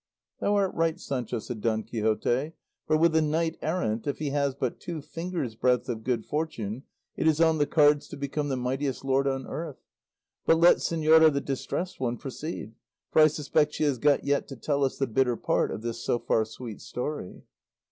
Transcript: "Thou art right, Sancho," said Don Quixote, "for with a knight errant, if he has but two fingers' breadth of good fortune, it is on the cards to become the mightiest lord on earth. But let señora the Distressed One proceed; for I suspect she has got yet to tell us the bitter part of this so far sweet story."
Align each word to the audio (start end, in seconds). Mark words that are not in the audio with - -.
"Thou 0.39 0.55
art 0.55 0.73
right, 0.73 0.99
Sancho," 0.99 1.37
said 1.37 1.61
Don 1.61 1.83
Quixote, 1.83 2.53
"for 2.87 2.97
with 2.97 3.15
a 3.15 3.21
knight 3.21 3.55
errant, 3.61 4.07
if 4.07 4.17
he 4.17 4.31
has 4.31 4.55
but 4.55 4.79
two 4.79 4.99
fingers' 4.99 5.53
breadth 5.53 5.87
of 5.87 6.03
good 6.03 6.25
fortune, 6.25 6.81
it 7.15 7.27
is 7.27 7.39
on 7.39 7.59
the 7.59 7.67
cards 7.67 8.07
to 8.07 8.17
become 8.17 8.49
the 8.49 8.57
mightiest 8.57 9.05
lord 9.05 9.27
on 9.27 9.45
earth. 9.45 9.77
But 10.43 10.57
let 10.57 10.77
señora 10.77 11.31
the 11.31 11.39
Distressed 11.39 11.99
One 11.99 12.17
proceed; 12.17 12.73
for 13.11 13.21
I 13.21 13.27
suspect 13.27 13.75
she 13.75 13.83
has 13.83 13.99
got 13.99 14.23
yet 14.23 14.47
to 14.47 14.55
tell 14.55 14.83
us 14.83 14.97
the 14.97 15.05
bitter 15.05 15.35
part 15.37 15.69
of 15.69 15.83
this 15.83 16.03
so 16.03 16.17
far 16.17 16.45
sweet 16.45 16.81
story." 16.81 17.43